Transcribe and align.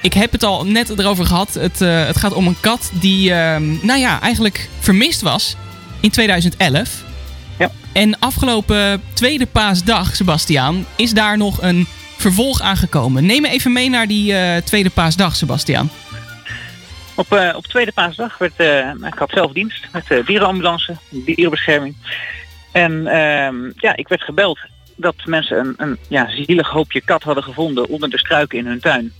ik 0.00 0.12
heb 0.12 0.32
het 0.32 0.42
al 0.42 0.66
net 0.66 0.98
erover 0.98 1.26
gehad. 1.26 1.54
Het, 1.54 1.80
eh, 1.80 2.06
het 2.06 2.16
gaat 2.16 2.32
om 2.32 2.46
een 2.46 2.60
kat 2.60 2.90
die, 2.92 3.32
ehm, 3.32 3.86
nou 3.86 4.00
ja, 4.00 4.20
eigenlijk 4.20 4.68
vermist 4.78 5.20
was 5.20 5.56
in 6.00 6.10
2011. 6.10 7.04
Ja. 7.58 7.70
En 7.92 8.18
afgelopen 8.18 9.02
tweede 9.12 9.46
paasdag, 9.46 10.16
Sebastiaan, 10.16 10.86
is 10.96 11.12
daar 11.12 11.36
nog 11.36 11.62
een 11.62 11.86
vervolg 12.16 12.60
aangekomen. 12.60 13.26
Neem 13.26 13.42
me 13.42 13.48
even 13.48 13.72
mee 13.72 13.90
naar 13.90 14.06
die 14.06 14.34
eh, 14.34 14.62
tweede 14.62 14.90
paasdag, 14.90 15.36
Sebastiaan. 15.36 15.90
Op, 17.14 17.32
eh, 17.32 17.56
op 17.56 17.66
tweede 17.66 17.92
paasdag 17.92 18.38
werd, 18.38 18.60
ik 19.06 19.18
had 19.18 19.30
zelf 19.30 19.52
dienst 19.52 19.88
met 19.92 20.06
de 20.06 20.22
dierenambulance, 20.26 20.96
dierenbescherming. 21.08 21.96
En 22.72 23.06
ehm, 23.06 23.70
ja, 23.76 23.96
ik 23.96 24.08
werd 24.08 24.22
gebeld 24.22 24.58
dat 24.96 25.14
mensen 25.24 25.58
een, 25.58 25.74
een 25.76 25.98
ja, 26.08 26.30
zielig 26.30 26.68
hoopje 26.68 27.00
kat 27.00 27.22
hadden 27.22 27.44
gevonden 27.44 27.88
onder 27.88 28.10
de 28.10 28.18
struiken 28.18 28.58
in 28.58 28.66
hun 28.66 28.80
tuin. 28.80 29.12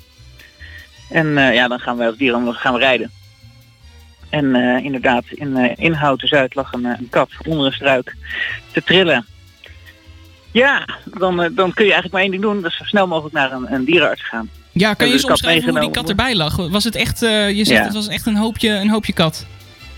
En 1.10 1.38
eh, 1.38 1.54
ja, 1.54 1.68
dan 1.68 1.80
gaan 1.80 1.96
wij 1.96 2.06
als 2.06 2.16
dierenambulance 2.16 2.62
gaan 2.62 2.72
we 2.72 2.78
rijden. 2.78 3.10
En 4.28 4.54
eh, 4.54 4.84
inderdaad, 4.84 5.24
in, 5.28 5.56
eh 5.56 5.72
in 5.76 5.92
Houten 5.92 6.28
Zuid 6.28 6.54
lag 6.54 6.72
een, 6.72 6.84
een 6.84 7.08
kat 7.10 7.30
onder 7.46 7.66
een 7.66 7.72
struik 7.72 8.16
te 8.72 8.82
trillen. 8.82 9.26
Ja, 10.52 10.88
dan, 11.04 11.36
dan 11.36 11.72
kun 11.72 11.84
je 11.84 11.92
eigenlijk 11.92 12.12
maar 12.12 12.22
één 12.22 12.30
ding 12.30 12.42
doen. 12.42 12.60
Dat 12.60 12.70
is 12.70 12.76
zo 12.76 12.84
snel 12.84 13.06
mogelijk 13.06 13.34
naar 13.34 13.52
een, 13.52 13.72
een 13.72 13.84
dierenarts 13.84 14.28
gaan. 14.28 14.50
Ja, 14.72 14.94
kan 14.94 15.06
je 15.06 15.12
eens 15.12 15.22
kat 15.22 15.30
omschrijven 15.30 15.70
hoe 15.70 15.80
die 15.80 15.90
kat 15.90 16.08
erbij 16.08 16.34
lag? 16.36 16.56
Was 16.56 16.84
het 16.84 16.94
echt, 16.94 17.20
je 17.20 17.52
zegt 17.54 17.68
Ja. 17.68 17.84
het 17.84 17.94
was 17.94 18.08
echt 18.08 18.26
een 18.26 18.36
hoopje, 18.36 18.70
een 18.70 18.90
hoopje 18.90 19.12
kat. 19.12 19.46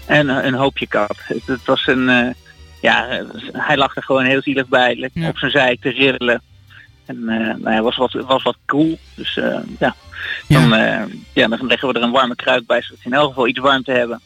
En 0.07 0.29
een 0.29 0.55
hoopje 0.55 0.87
kat. 0.87 1.17
Het, 1.17 1.47
het 1.47 1.65
was 1.65 1.87
een. 1.87 2.35
ja, 2.81 3.25
hij 3.53 3.77
lag 3.77 3.97
er 3.97 4.03
gewoon 4.03 4.25
heel 4.25 4.43
zielig 4.43 4.67
bij. 4.69 4.97
lekker 4.97 5.21
Ja. 5.21 5.29
Op 5.29 5.39
zijn 5.39 5.51
zij 5.51 5.77
te 5.81 5.89
rillen. 5.89 6.43
En 7.13 7.29
eh 7.29 7.47
nou, 7.47 7.69
hij 7.69 7.83
was 7.83 7.97
wat, 7.97 8.13
was 8.13 8.43
wat 8.43 8.57
cool. 8.67 8.99
Dus 9.15 9.37
eh, 9.37 9.59
ja. 9.79 9.95
Dan, 10.49 10.75
eh, 10.75 11.03
ja, 11.33 11.49
dan 11.49 11.67
leggen 11.67 11.89
we 11.89 11.95
er 11.95 12.03
een 12.03 12.11
warme 12.11 12.35
kruik 12.35 12.67
bij, 12.67 12.83
zodat 12.83 12.99
ze 13.01 13.09
in 13.09 13.15
elk 13.15 13.29
geval 13.29 13.47
iets 13.47 13.59
warm 13.59 13.83
te 13.83 13.93
hebben. 13.93 14.21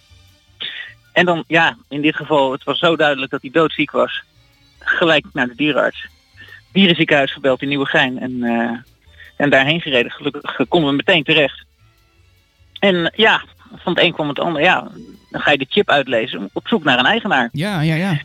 En 1.13 1.25
dan, 1.25 1.45
ja, 1.47 1.77
in 1.89 2.03
dit 2.03 2.17
geval, 2.17 2.53
het 2.53 2.65
was 2.65 2.79
zo 2.79 2.97
duidelijk 2.97 3.31
dat 3.31 3.43
hij 3.43 3.51
doodziek 3.51 3.91
was. 3.91 4.23
Gelijk 4.79 5.25
naar 5.33 5.47
de 5.47 5.55
dierenarts. 5.55 6.07
Dierenziekenhuis 6.73 7.33
gebeld 7.33 7.63
in 7.63 7.69
Nieuwegein. 7.69 8.19
En, 8.19 8.43
en 9.37 9.51
daarheen 9.51 9.81
gereden. 9.81 10.13
Gelukkig 10.13 10.69
konden 10.69 10.91
we 10.91 10.97
meteen 10.97 11.25
terecht. 11.25 11.65
En 12.79 13.13
ja, 13.17 13.43
van 13.77 13.93
het 13.93 14.03
een 14.03 14.13
kwam 14.13 14.29
het 14.29 14.39
ander. 14.39 14.63
Ja, 14.63 14.89
dan 15.31 15.41
ga 15.41 15.51
je 15.51 15.59
de 15.59 15.67
chip 15.69 15.91
uitlezen 15.91 16.51
op 16.53 16.69
zoek 16.69 16.85
naar 16.85 16.99
een 16.99 17.07
eigenaar. 17.07 17.49
Ja, 17.53 17.81
ja, 17.81 17.95
ja. 17.95 18.19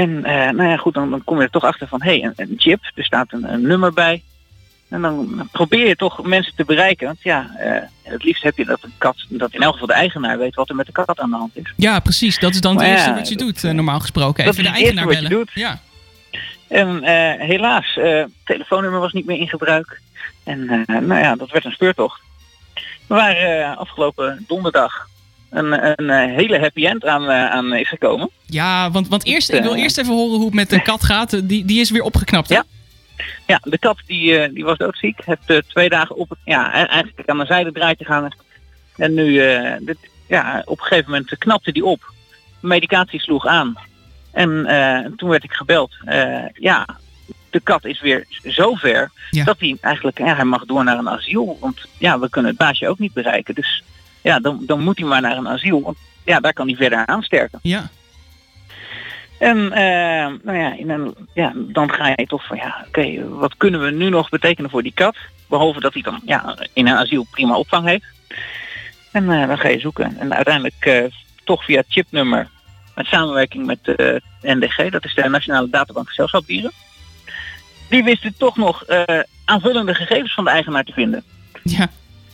En 0.00 0.24
eh, 0.24 0.50
nou 0.50 0.68
ja, 0.68 0.76
goed, 0.76 0.94
dan, 0.94 1.10
dan 1.10 1.24
kom 1.24 1.36
je 1.36 1.42
er 1.42 1.50
toch 1.50 1.64
achter 1.64 1.88
van, 1.88 2.02
hé, 2.02 2.10
hey, 2.18 2.22
een, 2.24 2.32
een 2.36 2.54
chip, 2.56 2.80
er 2.94 3.04
staat 3.04 3.32
een, 3.32 3.52
een 3.52 3.62
nummer 3.62 3.92
bij. 3.92 4.22
En 4.88 5.02
dan 5.02 5.48
probeer 5.52 5.86
je 5.88 5.96
toch 5.96 6.22
mensen 6.22 6.52
te 6.56 6.64
bereiken. 6.64 7.06
Want 7.06 7.22
ja, 7.22 7.50
eh, 7.58 7.82
het 8.02 8.22
liefst 8.24 8.42
heb 8.42 8.56
je 8.56 8.64
dat 8.64 8.82
een 8.82 8.92
kat, 8.98 9.16
dat 9.28 9.52
in 9.52 9.60
elk 9.62 9.72
geval 9.72 9.86
de 9.86 9.92
eigenaar 9.92 10.38
weet 10.38 10.54
wat 10.54 10.68
er 10.68 10.74
met 10.74 10.86
de 10.86 10.92
kat 10.92 11.20
aan 11.20 11.30
de 11.30 11.36
hand 11.36 11.56
is. 11.56 11.72
Ja, 11.76 11.98
precies. 12.00 12.38
Dat 12.38 12.54
is 12.54 12.60
dan 12.60 12.76
het 12.76 12.86
eerste 12.86 13.08
ja, 13.08 13.14
wat 13.14 13.28
je 13.28 13.36
dat- 13.36 13.46
doet, 13.46 13.64
eh, 13.64 13.70
normaal 13.70 14.00
gesproken. 14.00 14.44
dat 14.44 14.52
Even 14.58 14.64
de 14.72 14.78
eigenaar 14.78 15.04
wat 15.04 15.14
je 15.14 15.20
bellen. 15.22 15.36
doet. 15.36 15.50
Ja. 15.54 15.80
En 16.68 17.02
helaas, 17.40 17.98
telefoonnummer 18.44 19.00
was 19.00 19.12
niet 19.12 19.26
meer 19.26 19.38
in 19.38 19.48
gebruik. 19.48 20.00
En 20.44 20.84
nou 20.86 21.14
ja, 21.18 21.36
dat 21.36 21.50
werd 21.50 21.64
een 21.64 21.72
speurtocht. 21.72 22.20
We 23.06 23.14
waren 23.14 23.76
afgelopen 23.76 24.44
donderdag 24.46 25.08
een, 25.50 26.00
een 26.00 26.10
eh, 26.10 26.36
hele 26.36 26.58
happy 26.58 26.86
end 26.86 27.04
aan, 27.04 27.30
eh, 27.30 27.50
aan 27.50 27.74
is 27.74 27.88
gekomen. 27.88 28.30
Ja, 28.46 28.90
want, 28.90 29.08
want 29.08 29.24
eerst, 29.24 29.52
ik 29.52 29.62
wil 29.62 29.74
Eh. 29.74 29.82
eerst 29.82 29.98
even 29.98 30.14
horen 30.14 30.36
hoe 30.36 30.44
het 30.44 30.54
met 30.54 30.70
de 30.70 30.82
kat 30.82 31.04
gaat. 31.04 31.48
Die, 31.48 31.64
die 31.64 31.80
is 31.80 31.90
weer 31.90 32.02
opgeknapt, 32.02 32.48
hè? 32.48 32.54
Ja. 32.54 32.64
Ja, 33.46 33.60
de 33.62 33.78
kat 33.78 33.96
die, 34.06 34.52
die 34.52 34.64
was 34.64 34.78
doodziek. 34.78 35.18
Heeft 35.24 35.40
eh, 35.50 35.56
twee 35.68 35.88
dagen 35.88 36.16
op 36.16 36.36
ja, 36.44 36.68
e- 36.82 36.86
eigenlijk 36.86 37.28
aan 37.28 37.38
de 37.38 37.46
zijde 37.46 37.72
draadje 37.72 38.04
gehangen. 38.04 38.36
En 38.96 39.14
nu, 39.14 39.32
dit, 39.80 39.96
ja, 40.28 40.62
op 40.64 40.78
een 40.78 40.84
gegeven 40.84 41.10
moment 41.10 41.38
knapte 41.38 41.72
die 41.72 41.84
op. 41.84 42.12
Medicatie 42.60 43.20
sloeg 43.20 43.46
aan. 43.46 43.74
En 44.32 44.50
toen 45.16 45.28
werd 45.28 45.44
ik 45.44 45.52
gebeld. 45.52 45.92
Ja, 46.52 46.86
de 47.50 47.60
kat 47.60 47.84
is 47.84 48.00
weer 48.00 48.26
zo 48.48 48.74
ver 48.74 49.10
Ja. 49.30 49.44
dat 49.44 49.56
hij 49.60 49.76
eigenlijk, 49.80 50.18
ja, 50.18 50.34
hij 50.34 50.44
mag 50.44 50.64
door 50.64 50.84
naar 50.84 50.98
een 50.98 51.08
asiel. 51.08 51.58
Want 51.60 51.78
ja, 51.98 52.18
we 52.18 52.28
kunnen 52.30 52.50
het 52.50 52.60
baasje 52.60 52.88
ook 52.88 52.98
niet 52.98 53.12
bereiken. 53.12 53.54
Dus 53.54 53.82
ja, 54.22 54.40
dan, 54.40 54.62
dan 54.66 54.80
moet 54.80 54.98
hij 54.98 55.08
maar 55.08 55.20
naar 55.20 55.36
een 55.36 55.48
asiel. 55.48 55.82
Want 55.82 55.96
ja, 56.24 56.40
daar 56.40 56.52
kan 56.52 56.66
hij 56.66 56.76
verder 56.76 57.06
aansterken. 57.06 57.58
Ja. 57.62 57.90
En 59.38 59.72
eh, 59.72 60.32
nou 60.42 60.58
ja, 60.58 60.76
in 60.76 60.90
een, 60.90 61.14
ja, 61.34 61.52
dan 61.56 61.92
ga 61.92 62.08
je 62.08 62.26
toch 62.26 62.46
van 62.46 62.56
ja, 62.56 62.84
oké, 62.86 63.28
wat 63.28 63.56
kunnen 63.56 63.82
we 63.82 63.90
nu 63.90 64.08
nog 64.08 64.28
betekenen 64.28 64.70
voor 64.70 64.82
die 64.82 64.92
kat? 64.94 65.16
Behalve 65.48 65.80
dat 65.80 65.92
hij 65.92 66.02
dan 66.02 66.20
ja, 66.24 66.56
in 66.72 66.86
een 66.86 66.96
asiel 66.96 67.26
prima 67.30 67.56
opvang 67.56 67.86
heeft. 67.86 68.04
En 69.12 69.30
eh, 69.30 69.48
dan 69.48 69.58
ga 69.58 69.68
je 69.68 69.80
zoeken. 69.80 70.18
En 70.18 70.34
uiteindelijk 70.34 70.74
eh, 70.78 71.04
toch 71.44 71.64
via 71.64 71.82
chipnummer 71.88 72.48
met 72.94 73.06
samenwerking 73.06 73.66
met 73.66 73.78
de 73.82 74.22
NDG, 74.42 74.90
dat 74.90 75.04
is 75.04 75.14
de 75.14 75.28
Nationale 75.28 75.70
Databank 75.70 76.08
Gezelschapsdieren. 76.08 76.72
Die 77.88 78.04
wisten 78.04 78.34
toch 78.38 78.56
nog 78.56 78.84
aanvullende 79.44 79.94
gegevens 79.94 80.34
van 80.34 80.44
de 80.44 80.50
eigenaar 80.50 80.84
te 80.84 80.92
vinden. 80.92 81.24
Ja. 81.62 81.88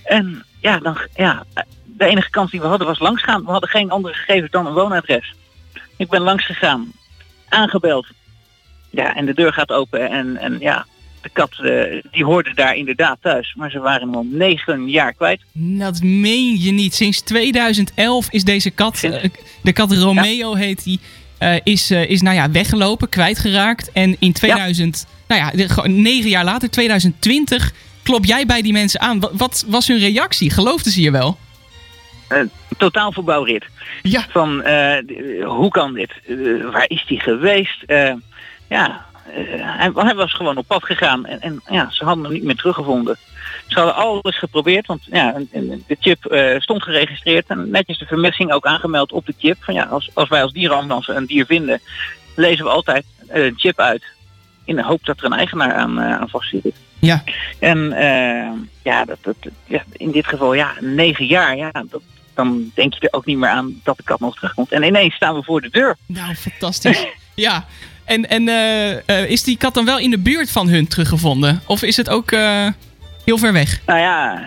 En 0.04 0.44
ja, 0.66 0.78
dan, 0.78 0.98
ja, 1.14 1.44
de 1.84 2.04
enige 2.04 2.30
kans 2.30 2.50
die 2.50 2.60
we 2.60 2.66
hadden 2.66 2.86
was 2.86 2.98
langsgaan. 2.98 3.44
We 3.44 3.50
hadden 3.50 3.68
geen 3.68 3.90
andere 3.90 4.14
gegevens 4.14 4.50
dan 4.50 4.66
een 4.66 4.72
woonadres. 4.72 5.34
Ik 5.96 6.08
ben 6.08 6.20
langs 6.20 6.46
gegaan, 6.46 6.92
aangebeld. 7.48 8.06
Ja, 8.90 9.14
en 9.14 9.26
de 9.26 9.34
deur 9.34 9.52
gaat 9.52 9.70
open 9.72 10.10
en, 10.10 10.36
en 10.36 10.56
ja, 10.60 10.86
de 11.22 11.28
kat 11.32 11.50
eh, 11.58 12.02
die 12.10 12.24
hoorde 12.24 12.54
daar 12.54 12.74
inderdaad 12.76 13.18
thuis. 13.20 13.54
Maar 13.56 13.70
ze 13.70 13.78
waren 13.78 14.00
hem 14.00 14.14
al 14.14 14.26
negen 14.30 14.88
jaar 14.88 15.12
kwijt. 15.12 15.40
Dat 15.52 16.02
meen 16.02 16.60
je 16.60 16.72
niet. 16.72 16.94
Sinds 16.94 17.20
2011 17.20 18.30
is 18.30 18.44
deze 18.44 18.70
kat, 18.70 19.02
eh, 19.02 19.24
de 19.62 19.72
kat 19.72 19.92
Romeo 19.92 20.54
heet 20.54 20.84
die, 20.84 21.00
eh, 21.38 21.54
is, 21.62 21.90
is 21.90 22.22
nou 22.22 22.36
ja, 22.36 22.50
weggelopen, 22.50 23.08
kwijtgeraakt. 23.08 23.92
En 23.92 24.16
in 24.18 24.32
2000, 24.32 25.06
nou 25.28 25.40
ja, 25.40 25.50
de- 25.50 25.88
negen 25.88 26.30
jaar 26.30 26.44
later, 26.44 26.70
2020, 26.70 27.72
klop 28.06 28.24
jij 28.24 28.46
bij 28.46 28.62
die 28.62 28.72
mensen 28.72 29.00
aan. 29.00 29.20
Wat, 29.20 29.32
wat 29.32 29.64
was 29.66 29.88
hun 29.88 29.98
reactie? 29.98 30.50
Geloofden 30.50 30.92
ze 30.92 31.00
je 31.00 31.10
wel? 31.10 31.38
Totaal 32.76 33.12
verbouwrit. 33.12 33.64
Ja. 34.02 34.26
Van 34.28 34.62
eh, 34.62 34.96
hoe 35.44 35.70
kan 35.70 35.94
dit? 35.94 36.12
Eh, 36.26 36.36
waar 36.72 36.88
is 36.88 37.04
die 37.06 37.20
geweest? 37.20 37.82
Eh, 37.82 38.12
ja, 38.68 39.04
eh, 39.34 39.42
hij, 39.58 39.90
hij 39.94 40.14
was 40.14 40.32
gewoon 40.32 40.56
op 40.56 40.66
pad 40.66 40.84
gegaan 40.84 41.26
en, 41.26 41.40
en 41.40 41.62
ja, 41.70 41.90
ze 41.90 42.04
hadden 42.04 42.24
hem 42.24 42.32
niet 42.32 42.42
meer 42.42 42.56
teruggevonden. 42.56 43.16
Ze 43.66 43.78
hadden 43.78 43.94
alles 43.94 44.38
geprobeerd, 44.38 44.86
want 44.86 45.02
ja, 45.04 45.34
de 45.86 45.96
chip 46.00 46.24
eh, 46.24 46.60
stond 46.60 46.82
geregistreerd 46.82 47.46
en 47.46 47.70
netjes 47.70 47.98
de 47.98 48.06
vermissing 48.06 48.52
ook 48.52 48.66
aangemeld 48.66 49.12
op 49.12 49.26
de 49.26 49.34
chip. 49.38 49.56
Van 49.60 49.74
ja, 49.74 49.84
als, 49.84 50.10
als 50.14 50.28
wij 50.28 50.42
als 50.42 50.52
dierenambulance 50.52 51.12
een 51.12 51.26
dier 51.26 51.46
vinden, 51.46 51.80
lezen 52.34 52.64
we 52.64 52.70
altijd 52.70 53.04
eh, 53.28 53.44
een 53.44 53.54
chip 53.56 53.78
uit. 53.80 54.04
In 54.64 54.76
de 54.76 54.84
hoop 54.84 55.04
dat 55.04 55.18
er 55.18 55.24
een 55.24 55.32
eigenaar 55.32 55.74
aan, 55.74 56.00
eh, 56.00 56.20
aan 56.20 56.28
vast 56.28 56.48
zit. 56.48 56.74
Ja. 57.06 57.22
En 57.58 57.92
eh, 57.92 58.50
ja, 58.82 59.04
dat, 59.04 59.18
dat, 59.20 59.36
ja, 59.64 59.82
in 59.92 60.10
dit 60.10 60.26
geval 60.26 60.54
ja, 60.54 60.72
negen 60.80 61.26
jaar, 61.26 61.56
ja, 61.56 61.70
dat, 61.72 62.02
dan 62.34 62.70
denk 62.74 62.94
je 62.94 63.00
er 63.00 63.12
ook 63.12 63.24
niet 63.24 63.38
meer 63.38 63.48
aan 63.48 63.80
dat 63.84 63.96
de 63.96 64.02
kat 64.02 64.20
nog 64.20 64.34
terugkomt. 64.34 64.72
En 64.72 64.82
ineens 64.82 65.14
staan 65.14 65.34
we 65.34 65.42
voor 65.42 65.60
de 65.60 65.70
deur. 65.70 65.96
Nou, 66.06 66.34
fantastisch. 66.34 67.06
ja. 67.34 67.66
En, 68.04 68.28
en 68.28 68.48
eh, 68.48 69.08
eh, 69.08 69.30
is 69.30 69.42
die 69.42 69.56
kat 69.56 69.74
dan 69.74 69.84
wel 69.84 69.98
in 69.98 70.10
de 70.10 70.18
buurt 70.18 70.50
van 70.50 70.68
hun 70.68 70.86
teruggevonden? 70.88 71.62
Of 71.66 71.82
is 71.82 71.96
het 71.96 72.08
ook 72.08 72.30
heel 73.24 73.38
ver 73.38 73.52
weg? 73.52 73.80
Nou 73.86 73.98
ja, 73.98 74.42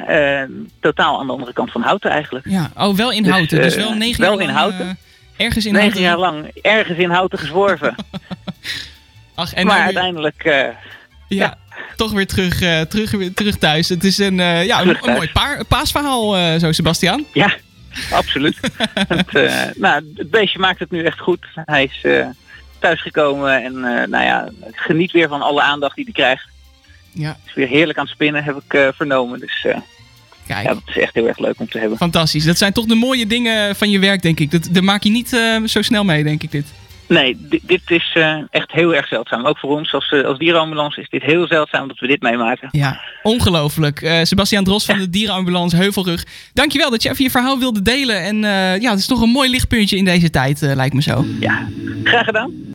totaal 0.80 1.20
aan 1.20 1.28
de 1.28 1.34
andere 1.34 1.54
kant 1.54 1.72
van 1.72 1.82
Houten 1.82 2.12
eigenlijk. 2.12 2.46
Ja, 2.50 2.72
oh, 2.78 2.96
wel 2.96 3.12
in 3.12 3.24
Dus, 3.24 3.32
Houten. 3.32 3.62
Dus, 3.62 3.76
wel 3.76 3.94
negen 3.94 4.22
wel 4.22 4.40
jaar 4.40 4.50
in 4.50 4.56
Houten. 4.56 4.98
ergens 5.38 5.66
in 5.66 5.74
Negen 5.74 5.88
Houten. 5.88 6.02
jaar 6.02 6.18
lang 6.18 6.52
ergens 6.62 6.98
in 6.98 7.10
Houten 7.10 7.40
gezworven. 7.40 7.96
Ach, 9.36 9.54
en 9.54 9.66
maar 9.66 9.76
nou 9.76 9.86
uiteindelijk, 9.86 10.44
Ja, 11.28 11.58
toch 12.00 12.12
weer 12.12 12.28
terug, 12.28 12.62
eh, 12.62 12.82
terug, 12.82 13.12
weer 13.12 13.34
terug 13.34 13.58
thuis. 13.58 13.90
Het 13.90 14.04
is 14.04 14.18
een, 14.18 14.40
eh, 14.40 14.66
ja, 14.66 14.82
een, 14.82 14.98
mooi 15.02 15.30
paar, 15.32 15.66
paasverhaal, 15.66 16.38
eh, 16.38 16.60
zo 16.60 16.72
Sebastian. 16.72 17.26
ja, 17.34 17.54
absoluut. 18.12 18.58
het, 19.08 19.32
nou, 19.78 20.14
het 20.16 20.30
beestje 20.30 20.60
maakt 20.60 20.80
het 20.80 20.92
nu 20.92 21.04
echt 21.04 21.20
goed. 21.20 21.46
Hij 21.54 21.84
is 21.84 22.28
thuisgekomen 22.80 23.64
en 23.64 23.80
nou 24.10 24.24
ja, 24.24 24.50
geniet 24.72 25.12
weer 25.12 25.28
van 25.28 25.42
alle 25.42 25.62
aandacht 25.62 25.96
die 25.96 26.04
hij 26.04 26.14
krijgt. 26.14 26.48
Ja, 27.12 27.38
Is 27.46 27.54
weer 27.54 27.68
heerlijk 27.68 27.98
aan 27.98 28.06
het 28.06 28.14
spinnen, 28.14 28.44
heb 28.44 28.62
ik 28.68 28.94
vernomen. 28.96 29.40
Dus 29.40 29.66
kijk. 30.48 30.68
ja, 30.68 30.74
dat 30.74 30.84
is 30.86 30.98
echt 30.98 31.14
heel 31.14 31.28
erg 31.28 31.40
leuk 31.40 31.60
om 31.60 31.70
te 31.70 31.80
hebben. 31.80 31.98
Fantastisch. 31.98 32.44
Dat 32.44 32.58
zijn 32.58 32.74
toch 32.74 32.86
de 32.86 32.96
mooie 32.96 33.28
dingen 33.28 33.76
van 33.76 33.90
je 33.90 34.00
werk, 34.00 34.22
denk 34.22 34.40
ik. 34.40 34.52
Dat, 34.52 34.68
daar 34.72 34.84
maak 34.84 35.04
je 35.04 35.10
niet 35.10 35.30
zo 35.66 35.82
snel 35.82 36.04
mee, 36.04 36.24
denk 36.24 36.44
ik, 36.44 36.52
dit. 36.52 36.66
Nee, 37.10 37.38
dit, 37.40 37.62
dit 37.66 37.82
is 37.86 38.12
eh, 38.14 38.38
echt 38.50 38.72
heel 38.72 38.96
erg 38.96 39.08
zeldzaam. 39.08 39.46
Ook 39.46 39.58
voor 39.58 39.78
ons 39.78 39.94
als, 39.94 40.12
eh, 40.12 40.24
als 40.24 40.38
dierenambulance 40.38 41.02
is 41.02 41.10
dit 41.10 41.22
heel 41.22 41.48
zeldzaam 41.48 41.88
dat 41.88 42.00
we 42.00 42.08
dit 42.08 42.22
meemaken. 42.22 42.70
Ja, 42.72 43.02
ongelooflijk. 43.24 44.02
Eh, 44.02 44.24
Sebastian 44.24 44.64
Dros 44.64 44.86
van 44.86 44.98
de 44.98 45.10
dierenambulance 45.10 45.76
Heuvelrug. 45.76 46.26
Dankjewel 46.54 46.90
dat 46.90 47.04
je 47.04 47.10
even 47.10 47.24
je 47.24 47.30
verhaal 47.30 47.60
wilde 47.60 47.82
delen. 47.82 48.24
En 48.24 48.38
ja, 48.82 48.90
het 48.90 49.00
is 49.00 49.08
toch 49.08 49.22
een 49.22 49.30
mooi 49.30 49.50
lichtpuntje 49.50 49.98
in 49.98 50.06
deze 50.06 50.30
tijd, 50.30 50.62
lijkt 50.62 50.94
me 50.94 51.02
zo. 51.02 51.26
Ja, 51.40 51.68
graag 52.04 52.26
gedaan. 52.26 52.52